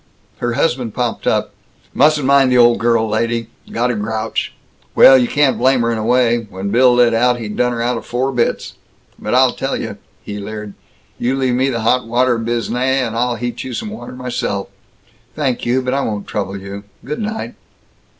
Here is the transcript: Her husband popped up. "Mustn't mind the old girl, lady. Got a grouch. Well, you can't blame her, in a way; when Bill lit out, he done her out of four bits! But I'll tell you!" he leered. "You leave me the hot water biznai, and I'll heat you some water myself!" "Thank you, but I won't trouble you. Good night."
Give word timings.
Her 0.39 0.53
husband 0.53 0.95
popped 0.95 1.27
up. 1.27 1.53
"Mustn't 1.93 2.25
mind 2.25 2.51
the 2.51 2.57
old 2.57 2.79
girl, 2.79 3.07
lady. 3.07 3.49
Got 3.71 3.91
a 3.91 3.95
grouch. 3.95 4.51
Well, 4.95 5.15
you 5.15 5.27
can't 5.27 5.59
blame 5.59 5.81
her, 5.81 5.91
in 5.91 5.99
a 5.99 6.03
way; 6.03 6.39
when 6.49 6.71
Bill 6.71 6.95
lit 6.95 7.13
out, 7.13 7.37
he 7.39 7.47
done 7.49 7.71
her 7.71 7.83
out 7.83 7.97
of 7.97 8.05
four 8.07 8.31
bits! 8.31 8.73
But 9.19 9.35
I'll 9.35 9.51
tell 9.53 9.79
you!" 9.79 9.99
he 10.23 10.39
leered. 10.39 10.73
"You 11.19 11.35
leave 11.35 11.53
me 11.53 11.69
the 11.69 11.81
hot 11.81 12.07
water 12.07 12.39
biznai, 12.39 12.87
and 13.05 13.15
I'll 13.15 13.35
heat 13.35 13.63
you 13.63 13.75
some 13.75 13.91
water 13.91 14.13
myself!" 14.13 14.69
"Thank 15.35 15.67
you, 15.67 15.83
but 15.83 15.93
I 15.93 16.01
won't 16.01 16.25
trouble 16.25 16.57
you. 16.57 16.83
Good 17.05 17.19
night." 17.19 17.53